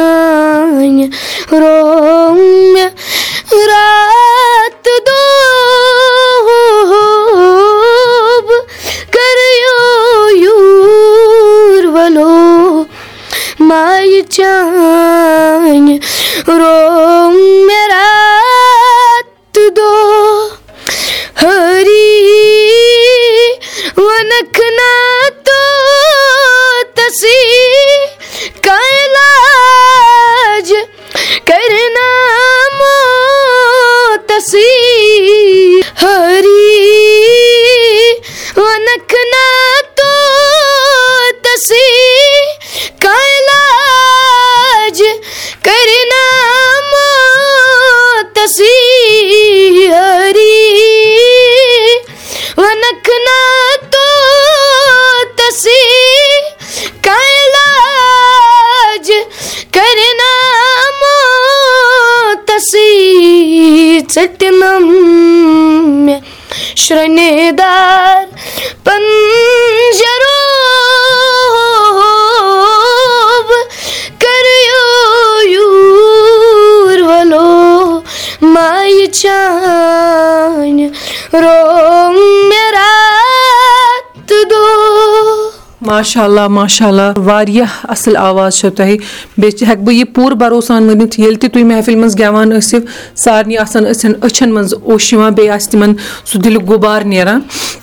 ماشاء 85.88 86.22
اللہ 86.22 86.48
ماشاء 86.48 86.86
اللہ 86.86 87.18
واریاہ 87.24 87.76
اَصٕل 87.90 88.16
آواز 88.16 88.56
چھو 88.58 88.70
تۄہہِ 88.76 88.96
بیٚیہِ 89.38 89.68
ہٮ۪کہٕ 89.68 89.84
بہٕ 89.84 89.94
یہِ 89.94 90.04
پوٗرٕ 90.14 90.36
بروسہٕ 90.38 90.66
سان 90.66 90.88
ؤنِتھ 90.90 91.18
ییٚلہِ 91.20 91.40
تہِ 91.40 91.50
تُہۍ 91.52 91.64
محفِل 91.64 91.94
منٛز 91.94 92.18
گٮ۪وان 92.18 92.50
ٲسِو 92.58 92.78
سارنٕے 93.24 93.56
آسان 93.58 93.86
أچھَن 93.90 94.12
أچھَن 94.26 94.52
منٛز 94.54 94.74
اوٚش 94.74 95.12
یِوان 95.12 95.34
بیٚیہِ 95.34 95.52
آسہِ 95.54 95.70
تِمَن 95.72 95.92
سُہ 96.32 96.40
دِلُک 96.44 96.68
غُبار 96.70 97.02
نیران 97.12 97.40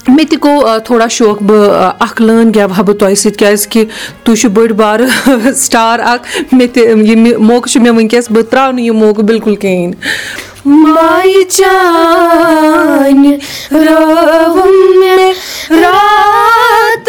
مےٚ 0.07 0.25
تہِ 0.29 0.37
گوٚو 0.43 0.77
تھوڑا 0.85 1.07
شوق 1.17 1.41
بہٕ 1.43 1.91
اَکھ 2.05 2.21
لٲن 2.21 2.51
گٮ۪وٕ 2.55 2.77
ہا 2.77 2.81
بہٕ 2.81 2.97
تۄہہِ 2.99 3.15
سۭتۍ 3.17 3.37
کیٛازِکہِ 3.39 3.85
تُہۍ 4.23 4.35
چھِو 4.41 4.49
بٔڑۍ 4.49 4.73
بارٕ 4.81 5.53
سٹار 5.65 5.99
اَکھ 6.13 6.53
مےٚ 6.53 6.67
تہِ 6.73 6.81
موقعہٕ 7.37 7.71
چھُ 7.71 7.81
مےٚ 7.81 7.93
وٕنکیٚس 7.95 8.31
بہٕ 8.31 8.43
ترٛاو 8.49 8.71
نہٕ 8.71 8.85
یہِ 8.85 8.95
موقعہٕ 8.95 9.25
بِلکُل 9.25 9.55
کِہیٖنۍ 9.55 9.93
مایہِ 10.65 11.43
چانہِ 11.55 13.33
رات 15.81 17.07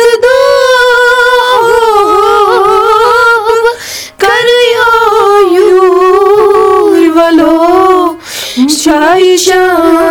وَلو 7.16 8.16
شایہِ 8.82 9.36
شانہِ 9.46 10.05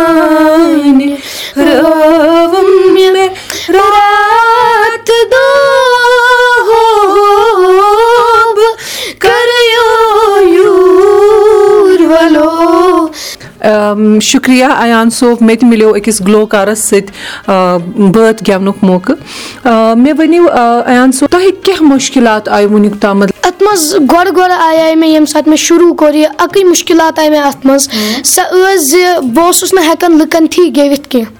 شُکریہ 14.22 14.64
اَیان 14.64 15.10
صوب 15.10 15.42
مےٚ 15.42 15.56
تہِ 15.60 15.68
مِلیو 15.68 15.94
أکِس 15.96 16.20
گلوکارَس 16.26 16.78
سۭتۍ 16.78 17.12
بٲتھ 18.12 18.42
گٮ۪ونُک 18.50 18.76
موقعہٕ 18.82 19.96
مےٚ 19.96 20.14
ؤنِو 20.18 20.46
اَیان 20.52 21.12
صوب 21.12 21.30
تۄہہِ 21.30 21.50
کیٛاہ 21.62 21.82
مُشکِلات 21.82 22.48
آیہِ 22.48 22.70
وٕنیُک 22.70 23.00
تامَتھ؟ 23.00 23.32
اَتھ 23.42 23.62
منٛز 23.62 23.94
گۄڈٕ 24.12 24.36
گۄڈٕ 24.36 24.58
آیے 24.58 24.94
مےٚ 24.94 25.10
ییٚمہِ 25.10 25.28
ساتہٕ 25.28 25.48
مےٚ 25.48 25.64
شروٗع 25.64 25.94
کوٚر 25.94 26.14
یہِ 26.14 26.26
اَکٕے 26.38 26.64
مُشکِلات 26.64 27.18
آیہِ 27.18 27.30
مےٚ 27.30 27.42
اَتھ 27.42 27.66
منٛز۔ 27.66 27.88
سۄ 28.24 28.42
ٲس 28.52 28.90
زِ 28.90 28.96
بہٕ 29.34 29.44
اوسُس 29.44 29.74
نہٕ 29.74 29.84
ہٮ۪کان 29.84 30.18
لُکَن 30.18 30.46
تھی 30.50 30.74
گیٚوِتھ 30.76 31.08
کینٛہہ 31.08 31.30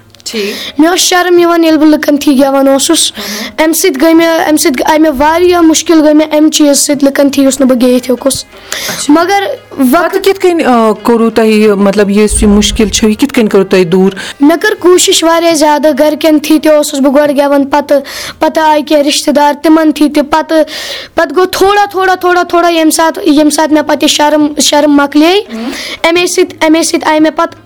مےٚ 0.79 0.91
اوس 0.91 1.01
شرم 1.01 1.39
یِوان 1.39 1.65
ییٚلہِ 1.65 1.81
بہٕ 1.81 1.89
لُکَن 1.89 2.17
تھی 2.17 2.39
گٮ۪وان 2.39 2.69
اوسُس 2.69 3.13
اَمہِ 3.59 3.75
سۭتۍ 3.75 4.01
گٔے 4.03 4.15
مےٚ 4.15 4.29
اَمہِ 4.49 4.59
سۭتۍ 4.59 4.83
آیہِ 4.91 5.01
مےٚ 5.01 5.13
واریاہ 5.19 5.61
مُشکِل 5.61 6.01
گٔے 6.05 6.13
مےٚ 6.15 6.29
اَمہِ 6.33 6.51
چیٖز 6.53 6.79
سۭتۍ 6.87 7.05
لُکَن 7.07 7.31
تھی 7.31 7.43
یُس 7.43 7.61
نہٕ 7.61 7.69
بہٕ 7.69 7.81
گیٚیِتھ 7.81 8.11
ہیوٚکُس 8.11 8.45
مگر 9.09 9.45
وقت 9.93 10.17
کِتھ 10.25 10.41
کٔنۍ 10.41 10.65
کوٚروٕ 11.03 11.31
تۄہہِ 11.35 11.71
مطلب 11.87 12.11
یُس 12.11 12.43
یہِ 12.43 12.49
مُشکِل 12.51 12.89
چھُ 12.89 13.09
یہِ 13.09 13.17
کِتھ 13.19 13.35
کٔنۍ 13.35 13.49
کوٚروٕ 13.51 13.71
تۄہہِ 13.71 13.85
دوٗر 13.93 14.13
مےٚ 14.41 14.59
کٔر 14.63 14.75
کوٗشِش 14.81 15.23
واریاہ 15.25 15.55
زیادٕ 15.55 15.93
گرِکٮ۪ن 15.99 16.39
تھی 16.45 16.59
تہِ 16.59 16.73
اوسُس 16.73 17.01
بہٕ 17.01 17.15
گۄڈٕ 17.15 17.37
گٮ۪وان 17.37 17.65
پَتہٕ 17.65 18.01
پَتہٕ 18.39 18.65
آیہِ 18.69 18.87
کیٚنٛہہ 18.87 19.07
رِشتہٕ 19.07 19.35
دار 19.35 19.53
تِمن 19.63 19.93
تھی 19.93 20.09
تہِ 20.09 20.23
پَتہٕ 20.31 20.65
پَتہٕ 21.15 21.37
گوٚو 21.37 21.47
تھوڑا 21.59 21.85
تھوڑا 21.91 22.15
تھوڑا 22.15 22.43
تھوڑا 22.43 22.69
ییٚمہِ 22.69 22.93
ساتہٕ 22.93 23.27
ییٚمہِ 23.27 23.53
ساتہٕ 23.53 23.73
مےٚ 23.73 23.87
پَتہٕ 23.87 24.03
یہِ 24.03 24.11
شرم 24.17 24.49
شرم 24.61 24.97
مۄکلے 24.97 25.33
اَمے 26.09 26.27
سۭتۍ 26.27 26.67
اَمے 26.67 26.83
سۭتۍ 26.83 27.09
آیہِ 27.09 27.21
مےٚ 27.21 27.37
پَتہٕ 27.37 27.65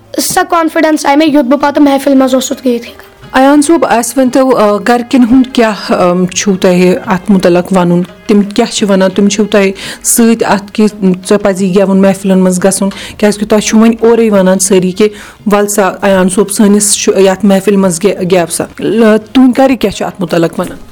صٲب 3.62 3.84
اَسہِ 3.84 4.18
ؤنۍ 4.18 4.30
تو 4.32 4.48
گرِکٮ۪ن 4.88 5.24
ہُنٛد 5.30 5.54
کیاہ 5.54 5.92
چھُو 6.34 6.56
تۄہہِ 6.56 6.94
اَتھ 7.06 7.30
مُتعلق 7.30 7.72
وَنُن 7.76 8.02
تِم 8.26 8.42
کیاہ 8.42 8.70
چھِ 8.72 8.90
وَنان 8.90 9.10
تِم 9.14 9.28
چھِو 9.28 9.44
تۄہہِ 9.44 9.72
سۭتۍ 10.02 10.46
اَتھ 10.46 10.72
کہِ 10.72 10.86
ژےٚ 11.28 11.38
پَزی 11.42 11.74
گٮ۪وُن 11.76 12.02
محفِلَن 12.02 12.38
منٛز 12.38 12.64
گژھُن 12.64 12.88
کیازِ 13.16 13.38
کہِ 13.38 13.48
تۄہہِ 13.48 13.62
چھُو 13.62 13.78
وۄنۍ 13.78 13.96
اورَے 14.00 14.30
وَنان 14.30 14.58
سٲری 14.58 14.92
کہِ 14.92 15.08
وَل 15.52 15.66
سا 15.66 15.88
اَیان 16.02 16.28
صٲب 16.28 16.50
سٲنِس 16.50 16.96
چھُ 16.96 17.20
یَتھ 17.20 17.44
محفِل 17.44 17.76
منٛز 17.76 18.02
گیو 18.02 18.46
سا 18.50 18.64
تُہُنٛد 18.76 19.58
گرِکۍ 19.58 19.76
کیاہ 19.80 19.92
چھِ 19.92 20.06
اَتھ 20.06 20.20
مُتعلق 20.20 20.60
وَنان 20.60 20.89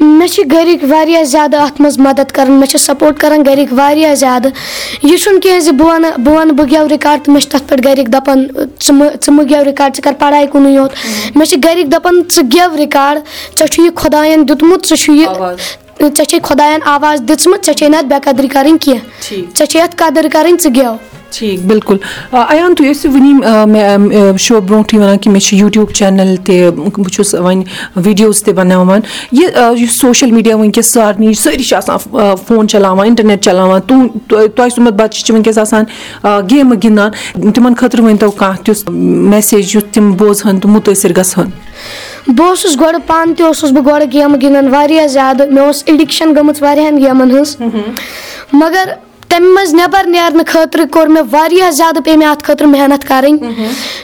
مےٚ 0.00 0.28
چھِ 0.28 0.42
گرِکۍ 0.52 0.90
واریاہ 0.90 1.24
زیادٕ 1.24 1.60
اَتھ 1.60 1.80
منٛز 1.80 1.98
مدد 1.98 2.30
کران 2.32 2.52
مےٚ 2.52 2.68
چھِ 2.70 2.80
سپوٹ 2.80 3.18
کران 3.20 3.42
گرِکۍ 3.46 3.72
واریاہ 3.78 4.14
زیادٕ۔ 4.14 4.50
یہِ 5.02 5.18
چھُنہٕ 5.18 5.40
کیٚنٛہہ 5.40 5.60
زِ 5.60 5.70
بہٕ 5.70 5.88
وَنہٕ 5.88 6.18
بہٕ 6.18 6.34
وَنہٕ 6.36 6.54
بہٕ 6.54 6.70
گیٚو 6.70 6.88
رِکاڈ 6.88 7.24
تہٕ 7.24 7.32
مےٚ 7.32 7.42
چھِ 7.42 7.50
تَتھ 7.50 7.68
پٮ۪ٹھ 7.68 7.84
گرِکۍ 7.84 8.10
دَپان 8.12 8.46
ژٕ 8.80 8.94
مہٕ 8.94 9.10
ژٕ 9.22 9.32
مہٕ 9.34 9.48
گیو 9.50 9.64
رِکاڈ 9.64 9.96
ژٕ 9.96 10.02
کر 10.04 10.12
پَڑاے 10.18 10.46
کُنُے 10.52 10.70
یوت. 10.70 10.92
مےٚ 11.34 11.46
چھِ 11.46 11.58
گرِکۍ 11.64 11.88
دَپان 11.92 12.22
ژٕ 12.30 12.44
گیو 12.52 12.76
رِکاڈ 12.76 13.16
ژےٚ 13.58 13.68
چھُ 13.72 13.82
یہِ 13.84 13.94
خۄدایَن 13.94 14.48
دیُتمُت 14.48 14.86
ژٕ 14.88 14.96
چھُ 14.96 15.12
یہِ 15.14 15.26
ژےٚ 16.00 16.24
چھے 16.28 16.38
خۄدایَن 16.42 16.80
آواز 16.84 17.22
دِژمٕژ 17.28 17.64
ژےٚ 17.66 17.74
چھے 17.74 17.88
نہٕ 17.88 17.98
اَتھ 17.98 18.06
بے 18.06 18.16
قدری 18.24 18.48
کَرٕنۍ 18.48 18.78
کیٚنٛہہ۔ 18.80 19.04
ژےٚ 19.56 19.66
چھے 19.66 19.80
اَتھ 19.80 19.96
قدٕر 19.96 20.28
کَرٕنۍ 20.32 20.56
ژٕ 20.62 20.74
گیو 20.74 20.94
ٹھیٖک 21.32 21.66
بِلکُل 21.66 21.96
اَیان 22.32 22.74
تُہۍ 22.74 22.90
ٲسِو 22.90 23.08
وٕنی 23.12 23.32
مےٚ 23.32 24.36
شو 24.38 24.60
برونٛٹھٕے 24.60 24.98
وَنان 24.98 25.18
کہِ 25.18 25.32
مےٚ 25.32 25.40
چھِ 25.40 25.56
یوٗٹیوٗب 25.58 25.92
چَنَل 25.94 26.34
تہِ 26.44 26.70
بہٕ 26.70 27.10
چھُس 27.12 27.34
وۄنۍ 27.34 27.64
ویٖڈیوز 28.04 28.42
تہِ 28.42 28.54
بَناوان 28.54 29.00
یہِ 29.32 29.78
یُس 29.80 30.00
سوشَل 30.00 30.30
میٖڈیا 30.30 30.56
وٕنکیٚس 30.56 30.92
سارنٕے 30.92 31.32
سٲری 31.42 31.62
چھِ 31.62 31.76
آسان 31.76 32.34
فون 32.46 32.68
چلاوان 32.68 33.06
اِنٹرنیٹ 33.06 33.44
چلاوان 33.44 33.80
تُہُنٛد 33.86 34.54
تۄہہِ 34.56 34.70
سُنٛد 34.74 34.92
بَچہِ 35.00 35.24
چھِ 35.24 35.34
وٕنکیٚس 35.34 35.58
آسان 35.58 35.84
گیمہٕ 36.50 36.78
گِنٛدان 36.84 37.52
تِمن 37.54 37.74
خٲطرٕ 37.74 38.04
ؤنۍتو 38.04 38.30
کانٛہہ 38.30 38.64
تیُتھ 38.64 38.90
میسیج 38.90 39.76
یُتھ 39.76 39.92
تِم 39.94 40.12
بوزہن 40.18 40.60
تہٕ 40.60 40.70
مُتٲثر 40.70 41.16
گژھن 41.16 41.50
بہٕ 42.36 42.48
اوسُس 42.48 42.78
گۄڈٕ 42.80 43.06
پانہٕ 43.06 43.34
تہِ 43.36 43.46
اوسُس 43.46 43.70
بہٕ 43.72 43.84
گۄڈٕ 43.86 44.12
گیمہٕ 44.12 44.40
گِنٛدان 44.42 44.68
واریاہ 44.74 45.06
زیادٕ 45.06 45.50
مےٚ 45.50 45.64
اوس 45.64 45.82
ایڈِکشن 45.86 46.34
گٔمٕژ 46.36 46.62
واریاہن 46.62 46.98
گیمَن 46.98 47.30
ہٕنٛز 47.30 47.56
مگر 48.52 48.88
تَمہِ 49.28 49.48
منٛز 49.54 49.74
نٮ۪بر 49.74 50.06
نیرنہٕ 50.08 50.46
خٲطرٕ 50.46 50.86
کوٚر 50.90 51.06
مےٚ 51.06 51.22
واریاہ 51.30 51.70
زیادٕ 51.70 52.02
پیٚیہِ 52.04 52.18
مےٚ 52.18 52.28
اَتھ 52.28 52.44
خٲطرٕ 52.44 52.68
محنت 52.68 53.04
کَرٕنۍ. 53.08 53.38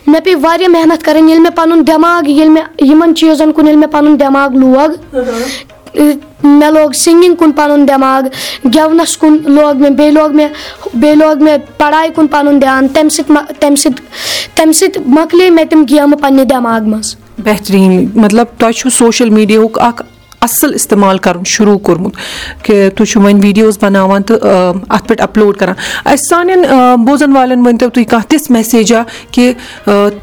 مےٚ 0.07 0.21
پیٚیہِ 0.25 0.45
واریاہ 0.45 0.69
محنت 0.69 1.05
کَرٕنۍ 1.05 1.29
ییٚلہِ 1.29 1.43
مےٚ 1.43 1.55
پَنُن 1.57 1.87
دٮ۪ماغ 1.87 2.29
ییٚلہِ 2.29 2.51
مےٚ 2.51 2.65
یِمن 2.89 3.15
چیٖزن 3.15 3.53
کُن 3.53 3.67
ییٚلہِ 3.67 3.81
مےٚ 3.81 3.93
پَنُن 3.93 4.21
دٮ۪ماغ 4.21 4.55
لوگ 4.55 4.91
مےٚ 6.45 6.71
لوگ 6.71 6.93
سِنگِنٛگ 6.93 7.35
کُن 7.35 7.53
پَنُن 7.53 7.89
دٮ۪ماغ 7.89 8.23
گٮ۪ونَس 8.75 9.17
کُن 9.17 9.39
لوگ 9.45 9.77
مےٚ 9.81 9.91
بیٚیہِ 9.91 10.13
لوگ 10.13 10.35
مےٚ 10.35 10.49
بیٚیہِ 10.95 11.17
لوگ 11.19 11.43
مےٚ 11.43 11.59
پَڑاے 11.79 12.09
کُن 12.15 12.27
پَنُن 12.27 12.63
دیان 12.63 12.89
تَمہِ 12.89 13.11
سۭتۍ 13.11 13.53
تَمہِ 13.61 13.79
سۭتۍ 13.79 14.03
تَمہِ 14.55 14.75
سۭتۍ 14.75 15.03
مۄکلے 15.07 15.51
مےٚ 15.51 15.65
تِم 15.71 15.85
گیمہٕ 15.91 16.19
پَنٕنہِ 16.21 16.49
دٮ۪ماغ 16.49 16.81
منٛز. 16.81 17.17
بہتریٖن 17.45 18.07
مطلب 18.15 18.47
تۄہہِ 18.59 18.75
چھُو 18.75 18.91
سوشَل 18.91 19.31
میٖڈیاہُک 19.31 19.79
اکھ 19.81 20.03
اَصٕل 20.45 20.75
اِستعمال 20.75 21.19
کَرُن 21.25 21.45
شروٗع 21.55 21.79
کوٚرمُت 21.79 22.15
کہِ 22.65 22.89
تُہۍ 22.97 23.07
چھِو 23.11 23.21
وۄنۍ 23.21 23.41
ویٖڈیوز 23.43 23.79
بَناوان 23.83 24.23
تہٕ 24.23 24.39
اَتھ 24.89 25.09
پٮ۪ٹھ 25.09 25.23
اَپلوڈ 25.23 25.57
کَران۔ 25.57 25.75
اَسہِ 26.05 26.27
سانٮ۪ن 26.29 27.05
بوزَن 27.07 27.37
والٮ۪ن 27.37 27.67
ؤنۍتو 27.67 27.89
تُہۍ 27.89 28.05
کانٛہہ 28.11 28.31
تِژھ 28.31 28.51
میسیجا 28.53 29.03
کہِ 29.31 29.53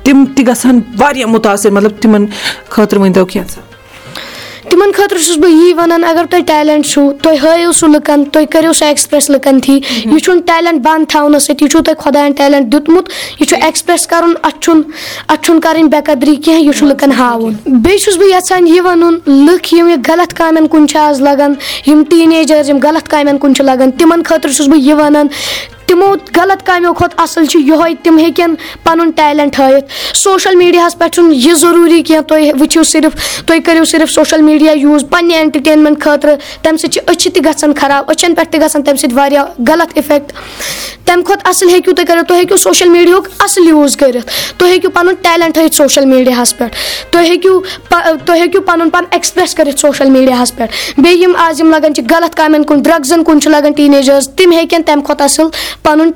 تِم 0.04 0.24
تہِ 0.36 0.48
گژھن 0.48 0.80
واریاہ 1.00 1.28
مُتاثر 1.28 1.72
مطلب 1.72 1.92
تِمن 2.02 2.26
خٲطرٕ 2.70 3.02
ؤنۍتو 3.02 3.26
کینٛژھا 3.26 3.62
تِمن 4.72 4.92
خٲطرٕ 4.98 5.20
چھُس 5.20 5.38
بہٕ 5.38 5.52
یی 5.52 5.74
وَنان 5.78 6.04
اَگر 6.04 6.26
تۄہہِ 6.30 6.46
ٹیلنٹ 6.48 6.86
چھُو 6.86 7.02
تُہۍ 7.22 7.38
ہٲیِو 7.44 7.72
سُہ 7.80 7.88
لُکن 7.90 8.24
تُہۍ 8.26 8.46
کٔرِو 8.52 8.74
سُہ 8.74 8.86
ایٚکٕسپریس 8.86 9.30
لُکن 9.30 9.60
تھی۔ 9.60 9.74
یہِ 10.06 10.20
چھُنہٕ 10.24 10.46
ٹیلنٹ 10.46 10.82
بنٛد 10.86 11.10
تھاونہٕ 11.10 11.40
سۭتۍ 11.40 11.62
یہِ 11.62 11.70
چھُو 11.72 11.80
تۄہہِ 11.84 11.98
خۄدایَن 12.04 12.32
ٹیلنٹ 12.32 12.72
دیُتمُت۔ 12.72 13.10
یہِ 13.40 13.48
چھُ 13.48 13.58
ایٚکٕسپریس 13.62 14.08
کَرُن 14.08 14.34
اَتھ 14.44 14.60
چھُنہٕ 14.62 14.84
اَتھ 15.28 15.46
چھُنہٕ 15.46 15.62
کَرٕنۍ 15.62 15.90
بے 15.92 15.98
قدری 16.06 16.36
کیٚنٛہہ 16.36 16.64
یہِ 16.66 16.76
چھُ 16.78 16.88
لُکن 16.88 17.12
ہاوُن۔ 17.12 17.54
بیٚیہِ 17.66 18.00
چھُس 18.02 18.18
بہٕ 18.18 18.28
یَژھان 18.28 18.68
یہِ 18.68 18.80
وَنُن 18.86 19.18
لُکھ 19.28 19.74
یِم 19.74 19.90
یہِ 19.90 19.98
غلط 20.08 20.34
کامٮ۪ن 20.34 20.68
کُن 20.68 20.88
چھِ 20.88 20.98
آز 21.00 21.22
لگان 21.22 21.54
یِم 21.88 22.04
ٹیٖن 22.10 22.32
ایجٲرٕس 22.32 22.70
یِم 22.70 22.80
غلط 22.84 23.08
کامٮ۪ن 23.08 23.38
کُن 23.38 23.56
چھِ 23.56 23.66
لگان 23.66 23.92
تِمن 23.92 24.24
خٲطرٕ 24.24 24.54
چھُس 24.54 24.68
بہٕ 24.68 24.80
یہِ 24.80 24.94
وَنان 24.94 25.28
تِمو 25.88 26.14
غلط 26.36 26.66
کامیو 26.66 26.94
کھۄتہٕ 26.94 27.24
اَصٕل 27.24 27.46
چھُ 27.46 27.60
یِہوے 27.60 27.94
تِم 28.04 28.18
ہیٚکن 28.18 28.54
پَنُن 28.84 29.10
ٹیلنٹ 29.16 29.60
ہٲیِتھ۔ 29.60 30.18
سوشَل 30.18 30.56
میٖڈیاہَس 30.56 30.98
پٮ۪ٹھ 30.98 31.16
چھُنہٕ 31.16 31.34
یہِ 31.36 31.54
ضروٗری 31.60 32.02
کینٛہہ۔ 32.04 32.28
تُہۍ 32.28 32.52
وٕچھِو 32.60 32.84
صرف 32.84 33.44
تُہۍ 33.46 33.60
کٔرِو 33.66 33.86
صرف 33.86 34.12
سوشَل 34.12 34.42
میٖڈیا 34.42 34.72
یوٗز 34.72 35.06
پَنٕنہِ 35.10 35.36
اینٹرٹینمینٹ 35.36 36.02
خٲطرٕ۔ 36.04 36.36
تَمہِ 36.64 36.80
سۭتۍ 36.80 36.92
چھِ 36.92 37.00
أچھِ 37.12 37.32
تہِ 37.34 37.46
گژھان 37.46 37.74
خراب 37.80 38.12
أچھن 38.12 38.36
پٮ۪ٹھ 38.36 38.52
تہِ 38.52 38.62
گژھان 38.62 38.84
تَمہِ 38.84 39.00
سۭتۍ 39.00 39.18
واریاہ 39.18 39.46
غلط 39.68 39.98
اِفیکٹ 39.98 40.32
تَمہِ 41.06 41.26
کھۄتہٕ 41.26 41.50
اَصٕل 41.50 41.70
ہیٚکِو 41.70 41.92
تُہۍ 41.92 42.06
کٔرِتھ 42.08 42.28
تُہۍ 42.28 42.38
ہیٚکِو 42.38 42.58
سوشَل 42.58 42.90
میٖڈیاہُک 42.90 43.28
اَصٕل 43.40 43.68
یوٗز 43.68 43.98
کٔرِتھ۔ 43.98 44.30
تُہۍ 44.58 44.70
ہیٚکِو 44.70 44.90
پَنُن 44.90 45.14
ٹیلنٹ 45.22 45.58
ہٲیِتھ 45.58 45.76
سوشَل 45.76 46.06
میٖڈیاہَس 46.06 46.58
پٮ۪ٹھ۔ 46.58 46.76
تُہۍ 47.12 47.24
ہیٚکِو 47.24 47.60
تُہۍ 47.90 48.38
ہیٚکِو 48.38 48.62
پَنُن 48.62 48.90
پان 48.90 49.04
ایٚکٕسپریس 49.12 49.56
کٔرِتھ 49.56 49.80
سوشَل 49.80 50.10
میٖڈیاہَس 50.10 50.56
پٮ۪ٹھ۔ 50.56 50.72
بیٚیہِ 50.98 51.22
یِم 51.22 51.36
آز 51.38 51.60
یِم 51.62 51.70
لگان 51.72 51.94
چھِ 51.94 52.04
غلط 52.10 52.36
کامٮ۪ن 52.36 52.64
کُن 52.64 52.82
ڈرٛگزَن 52.82 53.24
کُن 53.24 53.42
چھِ 53.42 53.52
لگان 53.52 53.72
ٹیٖن 53.72 53.94
ایجٲرٕس 53.94 54.30
تِم 54.30 54.52
ہیٚکن 54.52 54.84
تَمہِ 54.86 55.06
کھۄتہٕ 55.06 55.26
اَصٕل 55.26 55.48
پَنُن 55.84 56.12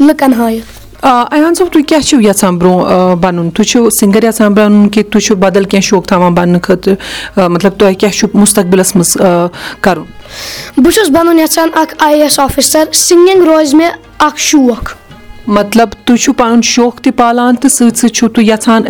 لُکن 0.00 0.32
ہٲیِتھ 0.38 0.78
اَیان 1.02 1.54
صٲب 1.54 1.66
تُہۍ 1.72 1.82
کیاہ 1.88 2.00
چھِو 2.00 2.20
یَژھان 2.20 2.58
برونٛہہ 2.58 3.14
بَنُن؟ 3.22 3.50
تُہۍ 3.50 3.66
چھِو 3.70 3.90
سِنگر 3.90 4.24
یَژھان 4.24 4.54
بَنُن 4.54 4.88
کہِ 4.88 5.02
تُہۍ 5.10 5.20
چھِو 5.26 5.34
بدل 5.36 5.64
کیٚنٛہہ 5.64 5.88
شوق 5.88 6.06
تھاوان 6.08 6.34
بَننہٕ 6.34 6.62
خٲطرٕ؟ 6.62 7.48
مطلب 7.48 7.78
تۄہہِ 7.78 7.96
کیاہ 7.98 8.12
چھُو 8.12 8.28
مُستقبِلَس 8.34 8.94
منٛز 8.96 9.16
کَرُن؟ 9.80 10.04
بہٕ 10.76 10.92
چھُس 10.94 11.10
بَنُن 11.10 11.38
یَژھان 11.38 11.68
اکھ 11.74 11.94
I 11.98 12.14
A 12.14 12.22
S 12.22 12.38
officer 12.38 12.84
singing 12.92 13.42
روزِ 13.48 13.74
مےٚ 13.74 13.90
اکھ 14.18 14.40
شوق 14.40 14.92
مطلب 15.56 15.88
تُہۍ 16.04 16.16
چھِو 16.16 16.32
پَنُن 16.38 16.60
شوق 16.62 17.00
تہِ 17.00 17.12
پالان 17.16 17.56
تہٕ 17.56 17.70
سۭتۍ 17.70 17.96
سۭتۍ 17.96 18.14
چھِو 18.14 18.28
تُہۍ 18.28 18.44
یَژھان 18.44 18.82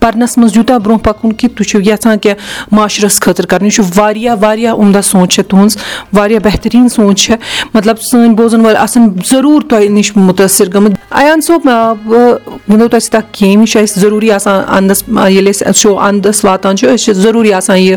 پَرنَس 0.00 0.36
منٛز 0.38 0.56
یوٗتاہ 0.56 0.78
برونٛہہ 0.78 1.04
پَکُن 1.04 1.32
کہِ 1.32 1.50
تُہۍ 1.56 1.66
چھِو 1.68 1.80
یَژھان 1.80 2.18
کینٛہہ 2.18 2.74
معاشرَس 2.76 3.20
خٲطرٕ 3.20 3.46
کَرُن۔ 3.50 3.64
یہِ 3.66 3.72
چھُ 3.74 3.84
واریاہ 3.96 4.36
واریاہ 4.40 4.74
عمدہ 4.74 5.00
سونٛچ 5.04 5.34
چھےٚ 5.34 5.48
تُہٕنٛز 5.48 5.76
واریاہ 6.16 6.40
بہتریٖن 6.44 6.88
سونٛچ 6.88 7.20
چھےٚ۔ 7.24 7.38
مطلب 7.74 8.00
سٲنۍ 8.00 8.34
بوزَن 8.36 8.60
وٲلۍ 8.66 8.76
آسَن 8.82 9.08
ضروٗر 9.30 9.62
تۄہہِ 9.68 9.88
نِش 9.90 10.16
مُتٲثر 10.16 10.68
گٔمٕتۍ۔ 10.74 10.94
اَیان 11.20 11.40
صٲب 11.40 11.66
وَنو 11.66 12.88
تۄہہِ 12.88 13.02
سۭتۍ 13.02 13.18
اکھ 13.18 13.42
گیم 13.42 13.60
یہِ 13.60 13.68
چھُ 13.68 13.80
اَسہِ 13.82 14.00
ضروٗری 14.02 14.30
آسان 14.32 14.62
اَندَس 14.76 15.02
ییٚلہِ 15.08 15.54
أسۍ 15.54 15.72
شو 15.80 15.98
اَندَس 15.98 16.44
واتان 16.44 16.76
چھُ 16.76 16.88
أسۍ 16.88 17.04
چھِ 17.04 17.12
ضروٗری 17.22 17.52
آسان 17.52 17.78
یہِ 17.78 17.96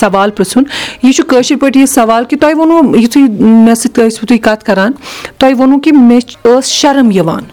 سوال 0.00 0.30
پِرٛژھُن۔ 0.30 0.64
یہِ 1.02 1.14
چھُ 1.14 1.26
کٲشِر 1.28 1.56
پٲٹھۍ 1.60 1.80
یہِ 1.80 1.88
سوال 1.88 2.24
کہِ 2.24 2.38
تۄہہِ 2.40 2.54
ووٚنوُ 2.56 2.96
یِتھُے 3.02 3.20
مےٚ 3.40 3.74
سۭتۍ 3.74 4.06
ٲسوٕ 4.06 4.28
تُہۍ 4.28 4.38
کَتھ 4.42 4.64
کَران 4.64 4.92
تۄہہِ 5.38 5.54
ووٚنوُ 5.58 5.80
کہِ 5.82 5.92
مےٚ 5.92 6.20
ٲس 6.44 6.72
شرم 6.78 7.10
یِوان. 7.10 7.44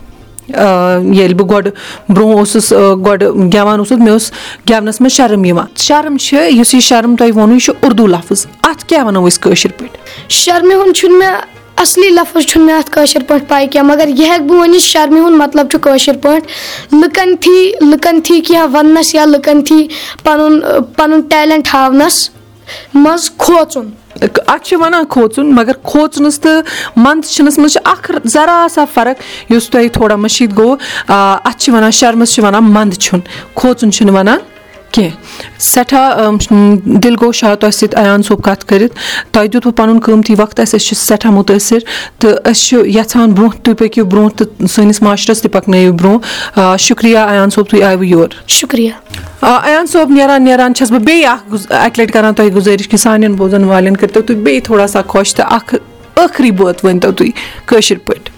ییٚلہِ 0.49 1.33
بہٕ 1.37 1.49
گۄڈٕ 1.49 1.71
برونٛہہ 2.09 2.37
اوسُس 2.37 2.71
گۄڈٕ 3.05 3.27
گٮ۪وان 3.53 3.79
اوسُس 3.79 3.97
مےٚ 3.99 4.11
اوس 4.11 4.31
گٮ۪ونَس 4.69 5.01
منٛز 5.01 5.13
شرم 5.13 5.45
یِوان. 5.45 5.67
شرم 5.85 6.17
چھِ 6.17 6.51
یُس 6.51 6.73
یہِ 6.73 6.81
شرم 6.83 7.15
تۄہہِ 7.15 7.31
ووٚنوُ 7.35 7.53
یہِ 7.53 7.61
چھُ 7.65 7.73
اُردو 7.83 8.07
لفظ. 8.07 8.45
اَتھ 8.69 8.85
کیاہ 8.87 9.05
وَنو 9.05 9.25
أسۍ 9.27 9.39
کٲشِر 9.41 9.71
پٲٹھۍ؟ 9.77 9.97
شرمہِ 10.29 10.73
ہُنٛد 10.75 10.95
چھُنہٕ 10.95 11.17
مےٚ 11.17 11.37
اَصلی 11.83 12.09
لفظ 12.09 12.45
چھُنہٕ 12.45 12.65
مےٚ 12.65 12.77
اَتھ 12.77 12.91
کٲشِر 12.91 13.23
پٲٹھۍ 13.27 13.47
پاے 13.47 13.67
کینٛہہ 13.67 13.91
مگر 13.91 14.07
یہِ 14.07 14.27
ہٮ۪کہٕ 14.29 14.47
بہٕ 14.47 14.59
ؤنِتھ 14.61 14.83
شرمہِ 14.83 15.19
ہُنٛد 15.19 15.37
مطلب 15.41 15.69
چھُ 15.71 15.79
کٲشِر 15.81 16.17
پٲٹھۍ. 16.21 16.99
لُکن 17.01 17.35
تھی 17.41 17.71
لُکن 17.91 18.21
تھی 18.25 18.41
کینٛہہ 18.41 18.75
وَننَس 18.75 19.15
یا 19.15 19.25
لُکن 19.25 19.63
تھی 19.67 19.87
پَنُن 20.23 20.59
پَنُن 20.97 21.21
ٹیلنٹ 21.29 21.73
ہاونَس 21.73 22.29
منٛز 22.93 23.29
کھوژُن 23.37 23.89
اَتھ 24.21 24.63
چھِ 24.63 24.77
وَنان 24.81 25.05
کھوژُن 25.09 25.55
مگر 25.55 25.73
کھوژنَس 25.83 26.39
تہٕ 26.39 26.61
منٛد 26.95 27.25
چھِنَس 27.25 27.57
منٛز 27.57 27.73
چھِ 27.73 27.81
اکھ 27.91 28.11
ذرا 28.27 28.67
سا 28.73 28.85
فرق 28.93 29.51
یُس 29.51 29.69
تۄہہِ 29.69 29.91
تھوڑا 29.91 30.15
مٔشیٖد 30.15 30.57
گوٚو 30.57 30.75
اَتھ 31.07 31.57
چھِ 31.57 31.73
وَنان 31.73 31.91
شرمَس 31.91 32.33
چھِ 32.33 32.43
وَنان 32.43 32.63
منٛد 32.63 32.93
چھُن 32.99 33.19
کھوژُن 33.53 33.91
چھُنہٕ 33.91 34.15
وَنان 34.15 34.39
کینٛہہ 34.91 35.59
سٮ۪ٹھاہ 35.59 36.97
دِل 37.03 37.15
گوش 37.21 37.43
آو 37.43 37.55
تۄہہِ 37.55 37.73
سۭتۍ 37.73 37.97
اَیان 38.01 38.23
صٲب 38.23 38.41
کَتھ 38.43 38.65
کٔرِتھ 38.65 38.95
تۄہہِ 39.31 39.51
دیُتوٕ 39.53 39.73
پَنُن 39.77 39.99
قۭمتی 40.05 40.35
وقت 40.37 40.59
اَسہِ 40.59 40.75
أسۍ 40.79 40.87
چھِ 40.87 40.95
سٮ۪ٹھاہ 40.97 41.31
مُتٲثر 41.31 41.79
تہٕ 42.19 42.35
أسۍ 42.51 42.63
چھِ 42.67 42.87
یَژھان 42.97 43.31
برونٛہہ 43.33 43.63
تُہۍ 43.63 43.75
پٔکِو 43.79 44.05
برونٛہہ 44.05 44.37
تہٕ 44.37 44.67
سٲنِس 44.73 45.01
معاشرَس 45.01 45.41
تہِ 45.41 45.51
پَکنٲیِو 45.51 45.93
برونٛہہ 45.93 46.77
شُکریہ 46.79 47.17
اَیان 47.17 47.49
صٲب 47.49 47.69
تُہۍ 47.69 47.83
آیوٕ 47.83 48.05
یور 48.05 48.29
شُکریہ 48.59 48.91
اَیان 49.41 49.85
صٲب 49.91 50.11
نیران 50.11 50.43
نیران 50.43 50.73
چھَس 50.73 50.91
بہٕ 50.91 51.03
بیٚیہِ 51.05 51.25
اکھ 51.27 51.53
اَکہِ 51.69 52.01
لَٹہِ 52.01 52.13
کران 52.13 52.33
تۄہہِ 52.33 52.55
گُزٲرِش 52.55 52.87
کہِ 52.87 52.99
سانٮ۪ن 52.99 53.35
بوزَن 53.35 53.63
والٮ۪ن 53.63 53.97
کٔرتو 53.97 54.21
تُہۍ 54.21 54.43
بیٚیہِ 54.43 54.63
تھوڑا 54.63 54.87
سا 54.87 55.01
خۄش 55.07 55.33
تہٕ 55.35 55.53
اکھ 55.55 55.75
ٲخری 56.17 56.51
بٲتھ 56.51 56.85
ؤنۍتو 56.85 57.11
تُہۍ 57.11 57.31
کٲشِر 57.65 57.97
پٲٹھۍ 58.05 58.30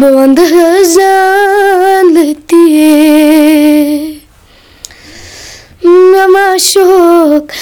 بہٕ 0.00 0.12
وَندٕ 0.14 0.44
حظ 0.52 0.96
ما 6.32 6.48
شوق 6.58 7.52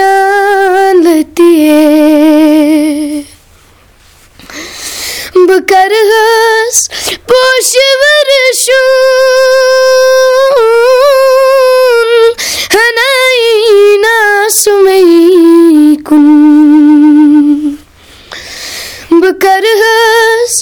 بہٕ 5.51 5.67
کَرٕ 5.69 6.01
حظ 6.11 6.77
پوشہٕ 7.27 7.91
بہٕ 19.21 19.33
کَرٕ 19.41 19.73
حظ 19.81 20.53